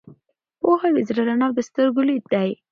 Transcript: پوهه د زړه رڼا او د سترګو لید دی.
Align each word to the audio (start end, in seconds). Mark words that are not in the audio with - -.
پوهه 0.61 0.89
د 0.95 0.97
زړه 1.07 1.21
رڼا 1.27 1.45
او 1.47 1.53
د 1.57 1.59
سترګو 1.69 2.01
لید 2.09 2.25
دی. 2.33 2.49